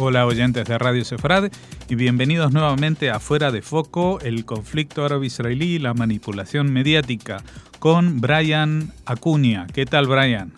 [0.00, 1.50] Hola oyentes de Radio Sefrad
[1.88, 7.42] y bienvenidos nuevamente a Fuera de Foco, el conflicto árabe-israelí y la manipulación mediática
[7.80, 9.66] con Brian Acuña.
[9.66, 10.52] ¿Qué tal Brian?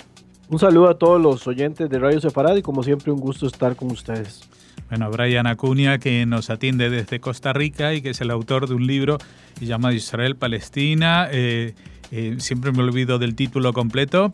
[0.50, 3.76] Un saludo a todos los oyentes de Radio Sefarad y como siempre un gusto estar
[3.76, 4.42] con ustedes.
[4.90, 8.74] Bueno, Brian Acuña que nos atiende desde Costa Rica y que es el autor de
[8.74, 9.16] un libro
[9.58, 11.28] llamado Israel-Palestina.
[11.32, 11.74] Eh,
[12.10, 14.32] eh, siempre me olvido del título completo.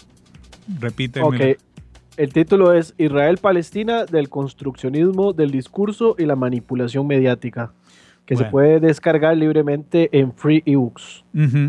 [0.80, 1.52] Repíteme.
[1.52, 1.58] Ok,
[2.16, 7.72] el título es Israel-Palestina del construccionismo del discurso y la manipulación mediática,
[8.24, 11.24] que se puede descargar libremente en Free eBooks.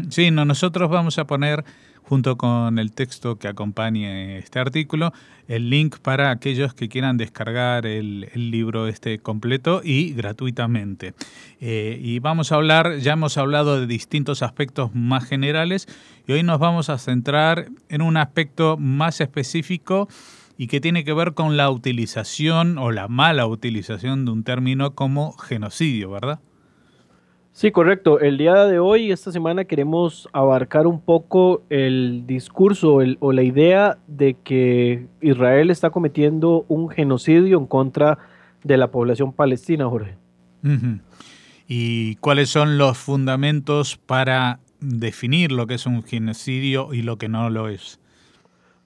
[0.10, 1.64] Sí, no, nosotros vamos a poner
[2.08, 5.12] junto con el texto que acompañe este artículo,
[5.50, 11.14] el link para aquellos que quieran descargar el, libro este completo y gratuitamente.
[11.60, 15.88] Eh, y vamos a hablar, ya hemos hablado de distintos aspectos más generales
[16.26, 20.08] y hoy nos vamos a centrar en un aspecto más específico
[20.58, 24.96] y que tiene que ver con la utilización o la mala utilización de un término
[24.96, 26.40] como genocidio, ¿verdad?
[27.52, 28.20] Sí, correcto.
[28.20, 33.98] El día de hoy, esta semana, queremos abarcar un poco el discurso o la idea
[34.06, 38.20] de que Israel está cometiendo un genocidio en contra
[38.64, 40.18] de la población palestina, Jorge.
[41.68, 47.28] ¿Y cuáles son los fundamentos para definir lo que es un genocidio y lo que
[47.28, 48.00] no lo es?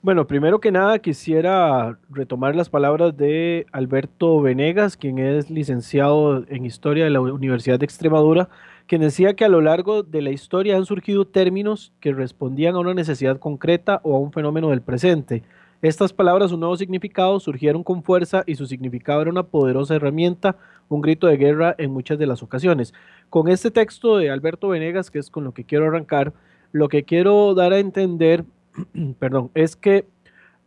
[0.04, 6.66] Bueno, primero que nada quisiera retomar las palabras de Alberto Venegas, quien es licenciado en
[6.66, 8.48] Historia de la Universidad de Extremadura,
[8.88, 12.80] quien decía que a lo largo de la historia han surgido términos que respondían a
[12.80, 15.44] una necesidad concreta o a un fenómeno del presente.
[15.82, 20.56] Estas palabras, un nuevo significado, surgieron con fuerza y su significado era una poderosa herramienta,
[20.88, 22.92] un grito de guerra en muchas de las ocasiones.
[23.30, 26.32] Con este texto de Alberto Venegas, que es con lo que quiero arrancar,
[26.72, 28.44] lo que quiero dar a entender
[29.18, 30.06] perdón, es que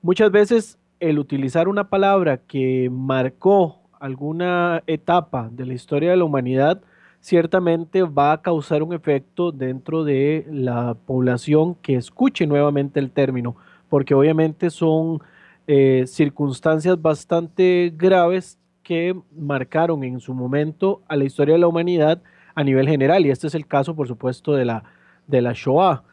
[0.01, 6.25] muchas veces el utilizar una palabra que marcó alguna etapa de la historia de la
[6.25, 6.81] humanidad,
[7.19, 13.55] ciertamente va a causar un efecto dentro de la población que escuche nuevamente el término,
[13.89, 15.21] porque obviamente son
[15.67, 22.21] eh, circunstancias bastante graves que marcaron en su momento a la historia de la humanidad
[22.53, 24.83] a nivel general, y este es el caso, por supuesto, de la,
[25.25, 26.03] de la Shoah.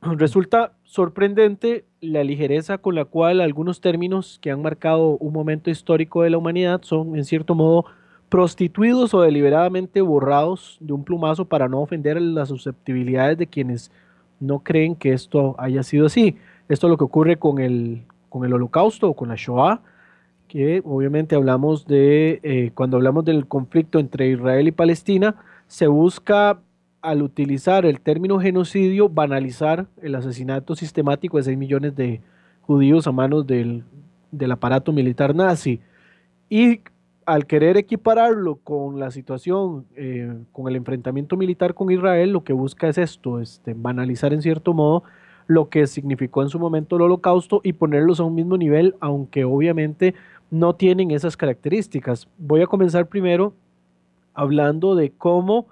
[0.00, 6.22] Resulta sorprendente la ligereza con la cual algunos términos que han marcado un momento histórico
[6.22, 7.84] de la humanidad son en cierto modo
[8.28, 13.90] prostituidos o deliberadamente borrados de un plumazo para no ofender las susceptibilidades de quienes
[14.40, 16.36] no creen que esto haya sido así.
[16.68, 19.80] Esto es lo que ocurre con el, con el holocausto o con la Shoah,
[20.46, 26.60] que obviamente hablamos de, eh, cuando hablamos del conflicto entre Israel y Palestina, se busca
[27.00, 32.20] al utilizar el término genocidio, banalizar el asesinato sistemático de 6 millones de
[32.62, 33.84] judíos a manos del,
[34.50, 35.80] aparato militar nazi.
[36.50, 36.80] Y
[37.24, 42.52] al querer equipararlo con la situación, eh, con el enfrentamiento militar con Israel, lo que
[42.52, 45.04] busca es esto, este, banalizar en cierto modo
[45.46, 49.44] lo que significó en su momento el holocausto y ponerlos a un mismo nivel, aunque
[49.44, 50.14] obviamente
[50.50, 52.28] no tienen esas características.
[52.38, 53.54] Voy a comenzar primero
[54.34, 55.66] hablando de cómo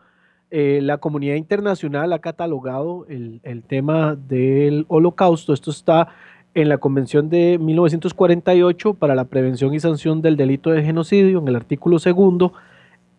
[0.51, 5.53] eh, la comunidad internacional ha catalogado el, tema del holocausto.
[5.53, 6.09] Esto está
[6.55, 11.49] en la Convención de 1948 para la prevención y sanción del delito de genocidio, en
[11.49, 12.53] el artículo segundo,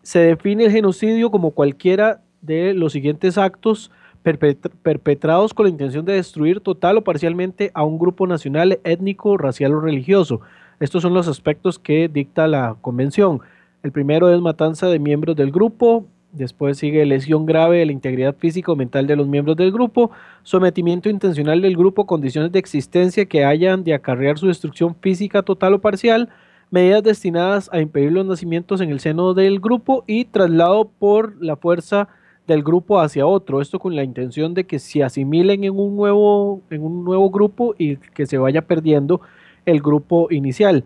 [0.01, 3.91] se define el genocidio como cualquiera de los siguientes actos
[4.23, 9.73] perpetrados con la intención de destruir total o parcialmente a un grupo nacional, étnico, racial
[9.73, 10.41] o religioso.
[10.79, 13.41] Estos son los aspectos que dicta la convención.
[13.83, 18.35] El primero es matanza de miembros del grupo, Después sigue lesión grave de la integridad
[18.35, 20.11] física o mental de los miembros del grupo,
[20.43, 25.75] sometimiento intencional del grupo, condiciones de existencia que hayan de acarrear su destrucción física total
[25.75, 26.29] o parcial,
[26.69, 31.55] medidas destinadas a impedir los nacimientos en el seno del grupo y traslado por la
[31.55, 32.09] fuerza
[32.45, 33.61] del grupo hacia otro.
[33.61, 37.73] Esto con la intención de que se asimilen en un nuevo, en un nuevo grupo
[37.77, 39.21] y que se vaya perdiendo
[39.65, 40.83] el grupo inicial.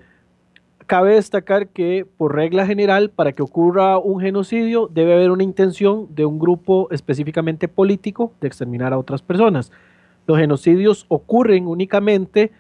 [0.92, 6.14] Cabe destacar que, por regla general, para que ocurra un genocidio debe haber una intención
[6.14, 9.72] de un grupo específicamente político de exterminar a otras personas.
[10.28, 12.52] Los genocidios ocurren únicamente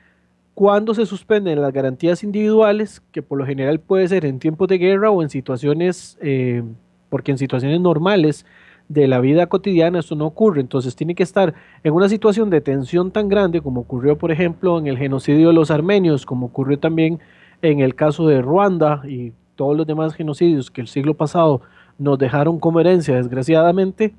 [0.53, 4.77] cuando se suspenden las garantías individuales, que por lo general puede ser en tiempos de
[4.77, 6.63] guerra o en situaciones, eh,
[7.09, 8.45] porque en situaciones normales
[8.87, 10.61] de la vida cotidiana esto no ocurre.
[10.61, 14.79] Entonces tiene que estar en una situación de tensión tan grande como ocurrió, por ejemplo,
[14.79, 17.19] en el genocidio de los armenios, como ocurrió también
[17.61, 21.61] en el caso de Ruanda y todos los demás genocidios que el siglo pasado
[21.97, 24.13] nos dejaron como herencia, desgraciadamente,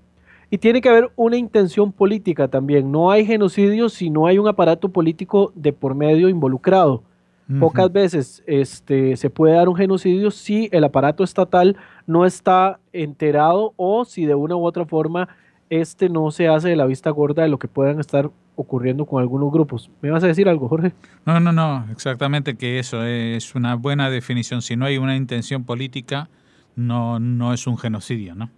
[0.51, 2.93] y tiene que haber una intención política también.
[2.93, 7.03] No hay genocidio si no hay un aparato político de por medio involucrado.
[7.59, 13.75] Pocas veces este, se puede dar un genocidio si el aparato estatal no está enterado
[13.77, 15.29] o si de una u otra forma
[15.69, 18.31] este no se hace de la vista gorda de lo que puedan estar
[18.63, 19.91] ocurriendo con algunos grupos.
[20.01, 20.93] ¿Me vas a decir algo, Jorge?
[21.27, 24.63] No, no, no, exactamente que eso es una buena definición.
[24.63, 26.29] Si no hay una intención política,
[26.75, 28.51] no, no es un genocidio, ¿no?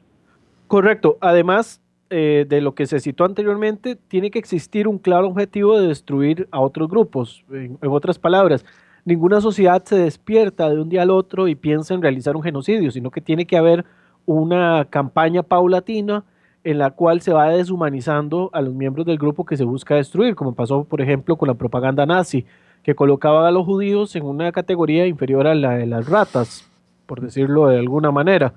[0.66, 1.18] Correcto.
[1.20, 1.80] Además
[2.10, 6.48] eh, de lo que se citó anteriormente, tiene que existir un claro objetivo de destruir
[6.52, 7.44] a otros grupos.
[7.50, 8.64] En, en otras palabras,
[9.04, 12.90] ninguna sociedad se despierta de un día al otro y piensa en realizar un genocidio,
[12.90, 13.84] sino que tiene que haber
[14.26, 16.24] una campaña paulatina
[16.64, 20.34] en la cual se va deshumanizando a los miembros del grupo que se busca destruir,
[20.34, 22.46] como pasó, por ejemplo, con la propaganda nazi,
[22.82, 26.68] que colocaba a los judíos en una categoría inferior a la de las ratas,
[27.06, 28.54] por decirlo de alguna manera.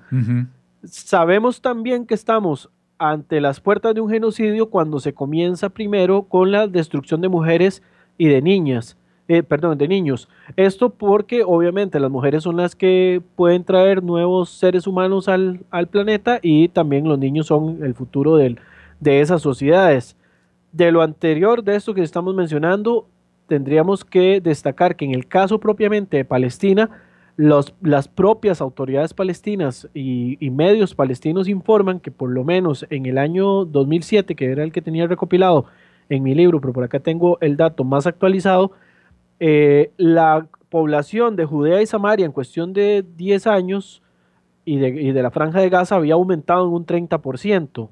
[0.84, 6.50] Sabemos también que estamos ante las puertas de un genocidio cuando se comienza primero con
[6.50, 7.82] la destrucción de mujeres
[8.16, 8.96] y de niñas.
[9.30, 10.26] Eh, perdón, de niños.
[10.56, 15.60] Esto porque obviamente las mujeres son las que pueden traer nuevos seres humanos al,
[15.90, 18.56] planeta y también los niños son el futuro de
[19.20, 20.16] esas sociedades.
[20.72, 23.06] De lo anterior, de esto que estamos mencionando,
[23.46, 26.88] tendríamos que destacar que en el caso propiamente de Palestina,
[27.36, 33.18] las propias autoridades palestinas y, y, medios palestinos informan que por lo menos en el
[33.18, 35.66] año 2007, que era el que tenía recopilado
[36.08, 38.72] en mi libro, pero por acá tengo el dato más actualizado,
[39.40, 44.02] eh, la población de Judea y Samaria en cuestión de 10 años
[44.64, 47.88] y de, la franja de Gaza había aumentado en un 30%.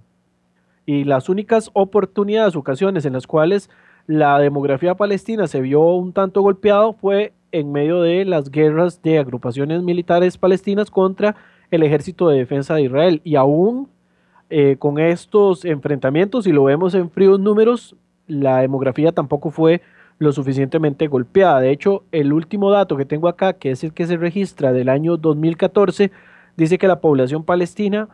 [0.84, 3.70] Y las únicas oportunidades, ocasiones en las cuales
[4.06, 9.18] la demografía palestina se vio un tanto golpeado fue en medio de las guerras de
[9.18, 11.34] agrupaciones militares palestinas contra
[11.70, 13.22] el ejército de defensa de Israel.
[13.24, 13.88] Y aún
[14.50, 17.96] eh, con estos enfrentamientos, y lo vemos en fríos números,
[18.26, 19.80] la demografía tampoco fue
[20.18, 21.60] lo suficientemente golpeada.
[21.60, 24.88] De hecho, el último dato que tengo acá, que es el que se registra del
[24.88, 26.10] año 2014,
[26.56, 28.08] dice que la población palestina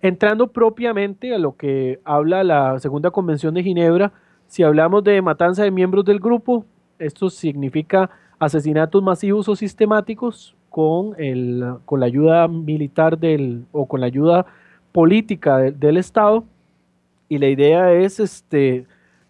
[0.00, 4.12] Entrando propiamente a lo que habla la Segunda Convención de Ginebra,
[4.46, 6.64] si hablamos de matanza de miembros del grupo,
[6.98, 14.00] esto significa asesinatos masivos o sistemáticos con, el, con la ayuda militar del, o con
[14.00, 14.46] la ayuda
[14.94, 16.44] política del Estado
[17.28, 18.86] y la idea es este,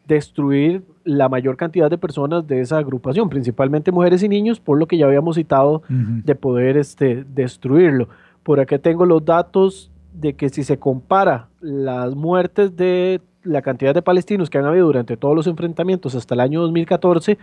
[0.06, 4.86] destruir la mayor cantidad de personas de esa agrupación, principalmente mujeres y niños, por lo
[4.86, 8.10] que ya habíamos citado de poder este, destruirlo.
[8.42, 13.94] Por aquí tengo los datos de que si se compara las muertes de la cantidad
[13.94, 17.38] de palestinos que han habido durante todos los enfrentamientos hasta el año 2014,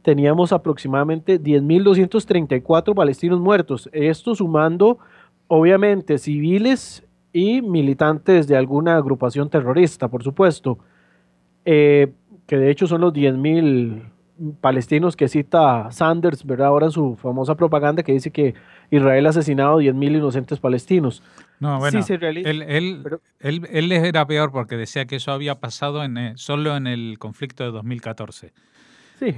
[0.00, 3.90] teníamos aproximadamente 10.234 palestinos muertos.
[3.92, 4.98] Esto sumando,
[5.46, 7.05] obviamente, civiles
[7.36, 10.78] y militantes de alguna agrupación terrorista, por supuesto,
[11.66, 12.10] eh,
[12.46, 14.10] que de hecho son los 10.000
[14.62, 16.68] palestinos que cita Sanders, ¿verdad?
[16.68, 18.54] Ahora en su famosa propaganda que dice que
[18.90, 21.22] Israel ha asesinado 10.000 inocentes palestinos.
[21.60, 26.32] No, bueno, él, él, él, era peor porque decía que eso había pasado en, eh,
[26.36, 28.54] solo en el conflicto de 2014.
[29.18, 29.34] Sí,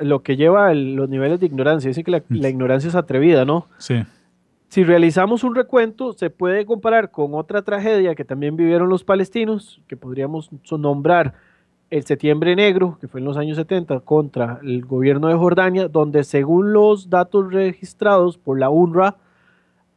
[0.00, 1.88] lo que lleva los niveles de ignorancia.
[1.88, 3.68] Dice que la, la ignorancia es atrevida, ¿no?
[3.76, 4.02] Sí.
[4.72, 9.82] Si realizamos un recuento, se puede comparar con otra tragedia que también vivieron los palestinos,
[9.86, 11.34] que podríamos nombrar
[11.90, 16.24] el Septiembre Negro, que fue en los años 70, contra el gobierno de Jordania, donde
[16.24, 19.18] según los datos registrados por la UNRWA,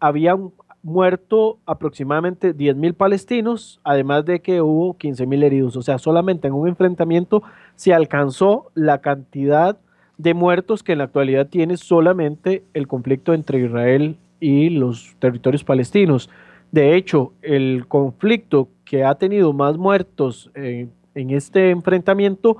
[0.01, 0.51] habían
[0.83, 5.77] muerto aproximadamente 10.000 palestinos, además de que hubo 15.000 heridos.
[5.77, 7.43] O sea, solamente en un enfrentamiento
[7.77, 9.77] se alcanzó la cantidad
[10.17, 15.63] de muertos que en la actualidad tiene solamente el conflicto entre Israel y los territorios
[15.63, 16.29] palestinos.
[16.71, 22.57] De hecho, el conflicto que ha tenido más muertos en este enfrentamiento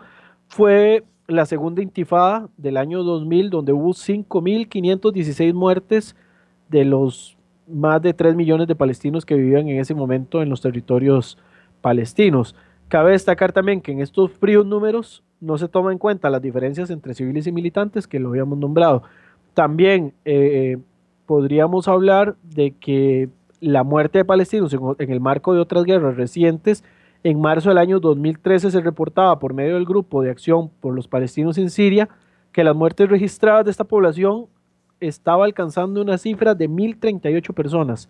[0.48, 6.16] fue la segunda intifada del año 2000, donde hubo 5.516 muertes
[6.70, 10.62] de los más de 3 millones de palestinos que vivían en ese momento en los
[10.62, 11.38] territorios
[11.82, 12.56] palestinos.
[12.88, 16.90] Cabe destacar también que en estos fríos números no se toma en cuenta las diferencias
[16.90, 19.04] entre civiles y militantes, que lo habíamos nombrado.
[19.54, 20.78] También eh,
[21.26, 23.30] podríamos hablar de que
[23.60, 26.84] la muerte de palestinos en, el marco de otras guerras recientes
[27.24, 31.08] En marzo del año 2013 se reportaba por medio del Grupo de Acción por los
[31.08, 32.10] Palestinos en Siria
[32.52, 34.46] que las muertes registradas de esta población
[35.00, 38.10] estaba alcanzando una cifra de 1.038 personas,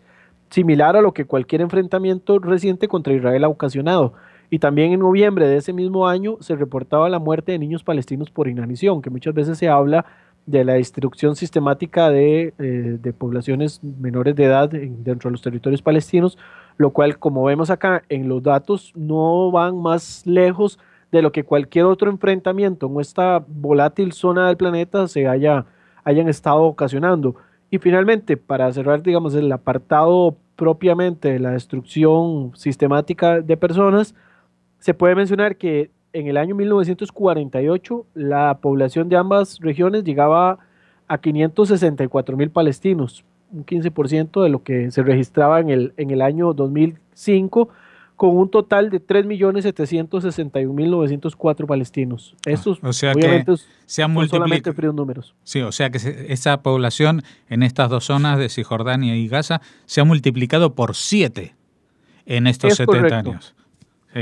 [0.50, 4.14] similar a lo que cualquier enfrentamiento reciente contra Israel ha ocasionado.
[4.50, 8.30] Y también en noviembre de ese mismo año se reportaba la muerte de niños palestinos
[8.30, 10.06] por inanición, que muchas veces se habla
[10.46, 16.38] de la destrucción sistemática de, eh, poblaciones menores de edad dentro de los territorios palestinos
[16.78, 20.80] lo cual como vemos acá en los datos no van más lejos
[21.12, 25.66] de lo que cualquier otro enfrentamiento en esta volátil zona del planeta se haya,
[26.04, 27.36] hayan estado ocasionando.
[27.70, 34.14] Y finalmente, para cerrar, digamos, el apartado propiamente de la destrucción sistemática de personas,
[34.80, 40.60] se puede mencionar que en el año 1948 la población de ambas regiones llegaba
[41.08, 46.22] a 564 mil palestinos, un 15% de lo que se registraba en el, en el
[46.22, 47.68] año 2005,
[48.16, 52.34] con un total de 3.761.904 palestinos.
[52.38, 55.36] Ah, Estos, o sea obviamente, que se han solamente fríos números.
[55.44, 55.98] Sí, o sea que
[56.30, 61.54] esa población en estas dos zonas de Cisjordania y Gaza se ha multiplicado por 7
[62.26, 63.54] en estos 70 años.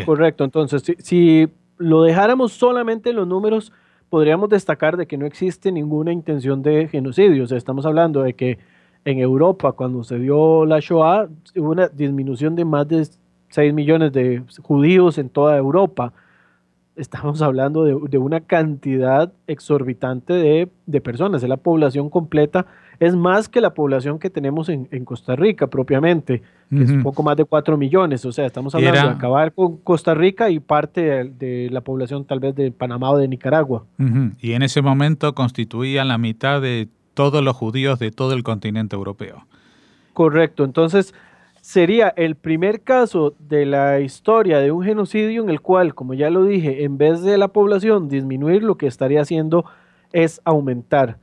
[0.07, 3.71] Correcto, entonces, si, si lo dejáramos solamente en los números,
[4.09, 7.43] podríamos destacar de que no existe ninguna intención de genocidio.
[7.43, 8.59] O sea, estamos hablando de que
[9.05, 13.07] en Europa, cuando se dio la Shoah, hubo una disminución de más de
[13.49, 16.13] 6 millones de judíos en toda Europa.
[16.95, 20.33] Estamos hablando de, una cantidad exorbitante
[20.85, 21.41] de, personas.
[21.41, 22.67] Es la población completa,
[23.00, 27.23] es más que la población que tenemos en, Costa Rica propiamente, que es un poco
[27.23, 28.23] más de 4 millones.
[28.25, 32.39] O sea, estamos hablando de acabar con Costa Rica y parte de, la población tal
[32.39, 33.85] vez de Panamá o de Nicaragua.
[34.39, 38.95] Y en ese momento constituían la mitad de todos los judíos de todo el continente
[38.95, 39.45] europeo.
[40.13, 41.15] Correcto, entonces
[41.63, 46.29] sería el primer caso de la historia de un genocidio en el cual, como ya
[46.29, 49.63] lo dije, en vez de la población disminuir, lo que estaría haciendo
[50.12, 51.20] es aumentar.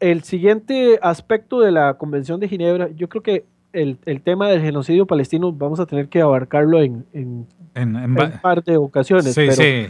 [0.00, 5.06] El siguiente aspecto de la Convención de Ginebra, yo creo que el, tema del genocidio
[5.06, 9.34] palestino vamos a tener que abarcarlo en, en, en, par de ocasiones.
[9.34, 9.88] Sí, sí.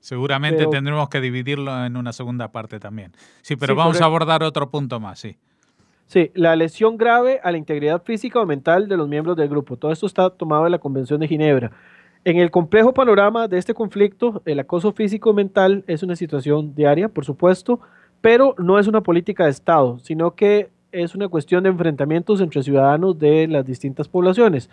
[0.00, 3.12] Seguramente tendremos que dividirlo en una segunda parte también.
[3.42, 5.36] Sí, pero vamos a abordar otro punto más, sí.
[6.06, 9.76] Sí, la lesión grave a la integridad física o mental de los miembros del grupo.
[9.76, 11.72] Todo esto está tomado de la Convención de Ginebra.
[12.24, 17.08] En el complejo panorama de este conflicto, el acoso físico mental es una situación diaria,
[17.08, 17.80] por supuesto,
[18.20, 22.62] pero no es una política de Estado, sino que es una cuestión de enfrentamientos entre
[22.62, 24.70] ciudadanos de las distintas poblaciones.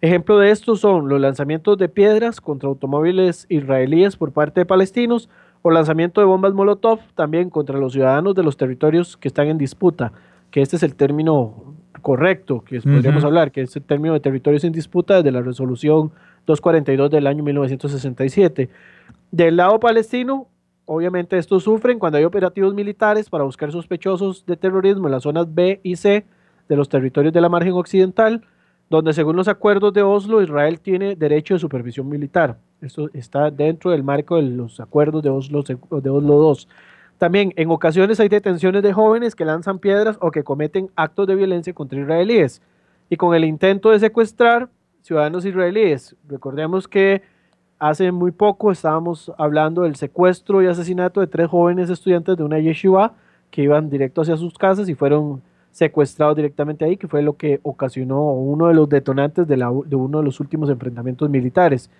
[0.00, 5.28] Ejemplo de esto son los lanzamientos de piedras contra automóviles israelíes por parte de palestinos
[5.60, 9.58] o lanzamiento de bombas Molotov también contra los ciudadanos de los territorios que están en
[9.58, 10.12] disputa,
[10.50, 14.64] que este es el término correcto que podríamos hablar, que es el término de territorios
[14.64, 16.12] en disputa desde la resolución
[16.46, 18.68] 242 del año 1967.
[19.30, 20.48] Del lado palestino,
[20.86, 25.52] obviamente estos sufren cuando hay operativos militares para buscar sospechosos de terrorismo en las zonas
[25.54, 26.24] B y C
[26.68, 28.42] de los territorios de la margen occidental,
[28.88, 32.58] donde según los acuerdos de Oslo, Israel tiene derecho de supervisión militar.
[32.80, 36.66] Esto está dentro del marco de los acuerdos de Oslo, de Oslo II.
[37.20, 41.34] También en ocasiones hay detenciones de jóvenes que lanzan piedras o que cometen actos de
[41.34, 42.62] violencia contra israelíes.
[43.10, 44.70] Y con el intento de secuestrar
[45.02, 46.16] ciudadanos israelíes.
[46.26, 47.20] Recordemos que
[47.78, 52.58] hace muy poco estábamos hablando del secuestro y asesinato de tres jóvenes estudiantes de una
[52.58, 53.12] yeshiva
[53.50, 57.60] que iban directo hacia sus casas y fueron secuestrado directamente ahí, que fue lo que
[57.62, 61.90] ocasionó uno de los detonantes de, de uno de los últimos enfrentamientos militares.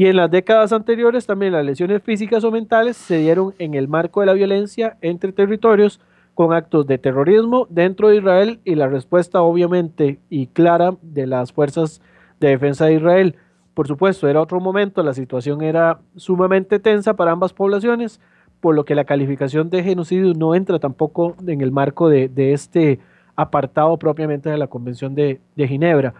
[0.00, 3.86] Y en las décadas anteriores también las lesiones físicas o mentales se dieron en el
[3.86, 6.00] marco de la violencia entre territorios
[6.32, 11.52] con actos de terrorismo dentro de Israel y la respuesta obviamente y clara de las
[11.52, 12.00] fuerzas
[12.40, 13.36] de defensa de Israel.
[13.74, 18.22] Por supuesto, era otro momento, la situación era sumamente tensa para ambas poblaciones,
[18.60, 23.00] por lo que la calificación de genocidio no entra tampoco en el marco de, este
[23.36, 26.14] apartado propiamente de la Convención de, Ginebra.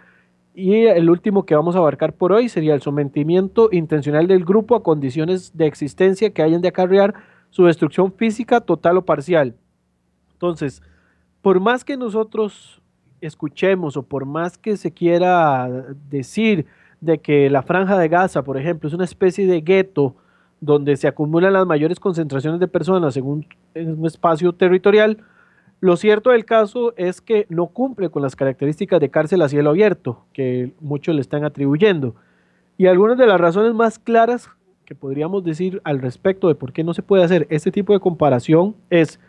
[0.55, 4.75] Y el último que vamos a abarcar por hoy sería el sometimiento intencional del grupo
[4.75, 7.15] a condiciones de existencia que hayan de acarrear
[7.51, 9.55] su destrucción física total o parcial.
[10.33, 10.83] Entonces,
[11.43, 12.81] por más que nosotros
[13.21, 15.69] escuchemos o por más que se quiera
[16.09, 16.67] decir
[17.01, 20.17] de que la franja de Gaza, por ejemplo, es una especie de gueto
[20.61, 23.47] donde se acumulan las mayores concentraciones de personas en un,
[24.05, 25.19] espacio territorial,
[25.81, 29.71] lo cierto del caso es que no cumple con las características de cárcel a cielo
[29.71, 32.15] abierto que muchos le están atribuyendo.
[32.77, 34.51] Y algunas de las razones más claras
[34.85, 38.01] que podríamos decir al respecto de por qué no se puede hacer este tipo de
[38.01, 39.21] comparación es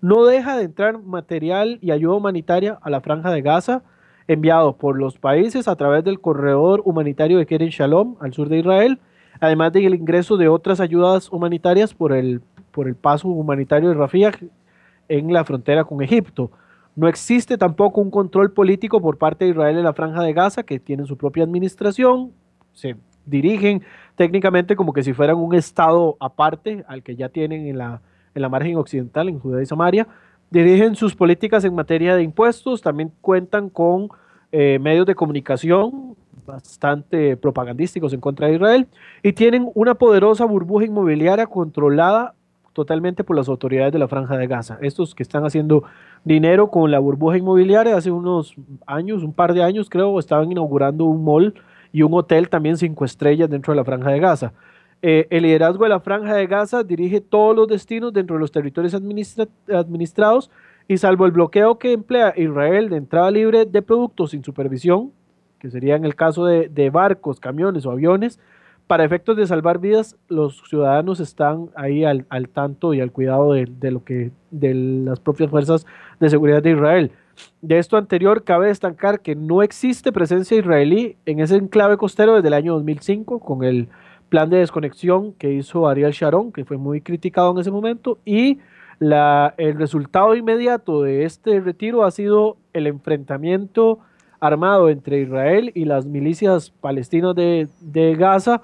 [0.00, 3.82] no deja de entrar material y ayuda humanitaria a la franja de Gaza,
[4.26, 8.58] enviado por los países a través del corredor humanitario de Keren Shalom al sur de
[8.58, 8.98] Israel,
[9.40, 12.40] además del ingreso de otras ayudas humanitarias por el,
[12.72, 14.32] por el paso humanitario de Rafah
[15.10, 16.50] en la frontera con Egipto.
[16.96, 20.62] No existe tampoco un control político por parte de Israel en la franja de Gaza,
[20.62, 22.32] que tiene su propia administración,
[22.72, 23.82] se dirigen
[24.16, 28.00] técnicamente como que si fueran un estado aparte al que ya tienen en la,
[28.34, 30.06] en la margen occidental, en Judea y Samaria.
[30.50, 34.08] Dirigen sus políticas en materia de impuestos, también cuentan con
[34.52, 38.88] eh, medios de comunicación bastante propagandísticos en contra de Israel
[39.22, 42.34] y tienen una poderosa burbuja inmobiliaria controlada
[42.72, 44.78] totalmente por las autoridades de la Franja de Gaza.
[44.80, 45.84] Estos que están haciendo
[46.24, 48.54] dinero con la burbuja inmobiliaria, hace unos
[48.86, 51.54] años, un par de años creo, estaban inaugurando un mall
[51.92, 54.52] y un hotel también cinco estrellas dentro de la Franja de Gaza.
[55.02, 58.52] Eh, el liderazgo de la Franja de Gaza dirige todos los destinos dentro de los
[58.52, 60.50] territorios administrados
[60.86, 65.12] y salvo el bloqueo que emplea Israel de entrada libre de productos sin supervisión,
[65.58, 68.38] que sería en el caso de barcos, camiones o aviones,
[68.90, 73.90] para efectos de salvar vidas, los ciudadanos están ahí al, tanto y al cuidado de,
[73.92, 75.86] lo que, de las propias fuerzas
[76.18, 77.12] de seguridad de Israel.
[77.62, 82.48] De esto anterior, cabe destacar que no existe presencia israelí en ese enclave costero desde
[82.48, 83.86] el año 2005, con el
[84.28, 88.58] plan de desconexión que hizo Ariel Sharon, que fue muy criticado en ese momento, y
[88.98, 94.00] la, el resultado inmediato de este retiro ha sido el enfrentamiento
[94.40, 98.62] armado entre Israel y las milicias palestinas de, de Gaza,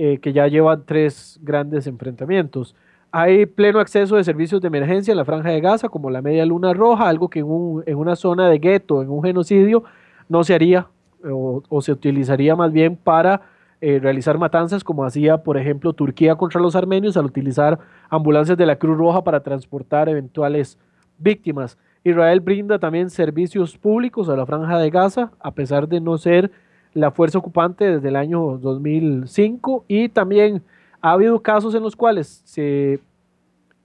[0.00, 2.76] eh, que ya llevan tres grandes enfrentamientos.
[3.10, 6.46] Hay pleno acceso de servicios de emergencia en la franja de Gaza, como la Media
[6.46, 9.82] Luna Roja, algo que en, una zona de gueto, en un genocidio,
[10.28, 10.86] no se haría
[11.24, 13.42] o, se utilizaría más bien para
[13.80, 18.66] eh, realizar matanzas, como hacía, por ejemplo, Turquía contra los armenios, al utilizar ambulancias de
[18.66, 20.78] la Cruz Roja para transportar eventuales
[21.18, 21.76] víctimas.
[22.04, 26.52] Israel brinda también servicios públicos a la franja de Gaza, a pesar de no ser
[27.00, 30.62] la fuerza ocupante desde el año 2005 y también
[31.00, 33.00] ha habido casos en los cuales se,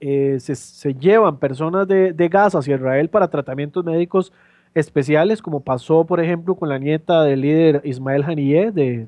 [0.00, 4.32] eh, se, llevan personas de, de, Gaza hacia Israel para tratamientos médicos
[4.74, 9.06] especiales, como pasó, por ejemplo, con la nieta del líder Ismael Haniyeh de,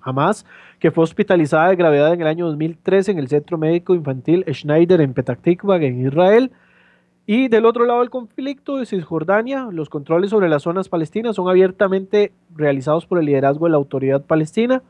[0.00, 0.46] Hamas,
[0.78, 5.00] que fue hospitalizada de gravedad en el año 2013 en el Centro Médico Infantil Schneider
[5.00, 6.52] en Petah Tikva, en Israel.
[7.26, 11.48] Y del otro lado del conflicto de Cisjordania, los controles sobre las zonas palestinas son
[11.48, 14.82] abiertamente realizados por el liderazgo de la autoridad palestina.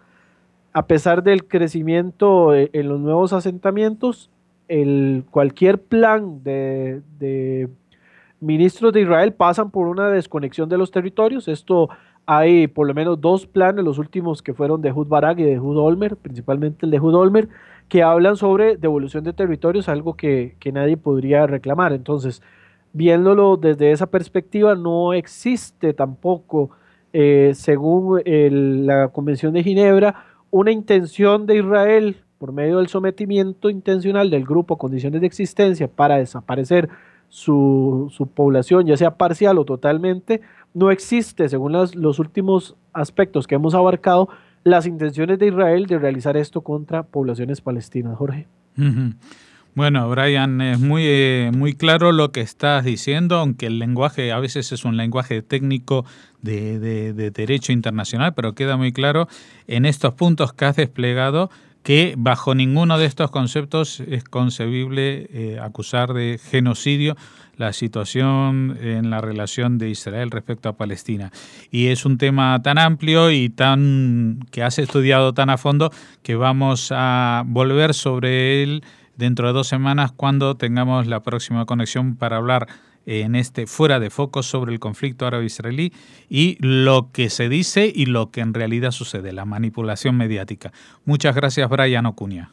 [0.74, 4.28] A pesar del crecimiento en los nuevos asentamientos,
[4.68, 7.70] el, cualquier plan de,
[8.40, 11.48] ministros de Israel pasan por una desconexión de los territorios.
[11.48, 11.88] Esto
[12.26, 15.58] hay por lo menos dos planes, los últimos que fueron de Hud Barak y de
[15.58, 17.48] Hud Olmer, principalmente el de Hud Olmer,
[17.88, 21.92] que hablan sobre devolución de territorios, algo que, nadie podría reclamar.
[21.92, 22.42] Entonces,
[22.92, 26.70] viéndolo desde esa perspectiva, no existe tampoco,
[27.12, 28.22] eh, según
[28.86, 34.74] la Convención de Ginebra, una intención de Israel por medio del sometimiento intencional del grupo
[34.74, 36.88] a condiciones de existencia para desaparecer
[37.28, 40.42] su, población, ya sea parcial o totalmente,
[40.74, 44.28] no existe, según los últimos aspectos que hemos abarcado,
[44.66, 48.48] las intenciones de Israel de realizar esto contra poblaciones palestinas, Jorge.
[49.76, 54.40] Bueno, Brian, es muy, eh, muy claro lo que estás diciendo, aunque el lenguaje a
[54.40, 56.04] veces es un lenguaje técnico
[56.42, 59.28] de, de, derecho internacional, pero queda muy claro
[59.68, 61.48] en estos puntos que has desplegado
[61.86, 67.14] que bajo ninguno de estos conceptos es concebible eh, acusar de genocidio
[67.58, 71.30] la situación en la relación de Israel respecto a Palestina.
[71.70, 75.92] Y es un tema tan amplio y tan que has estudiado tan a fondo
[76.24, 78.82] que vamos a volver sobre él
[79.16, 82.66] dentro de dos semanas cuando tengamos la próxima conexión para hablar
[83.06, 85.92] en este fuera de foco sobre el conflicto árabe-israelí
[86.28, 90.72] y lo que se dice y lo que en realidad sucede, la manipulación mediática.
[91.04, 92.50] Muchas gracias, Brian Ocuña.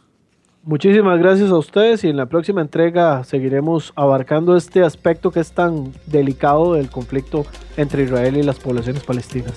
[0.65, 5.51] Muchísimas gracias a ustedes y en la próxima entrega seguiremos abarcando este aspecto que es
[5.51, 9.53] tan delicado del conflicto entre Israel y las poblaciones palestinas.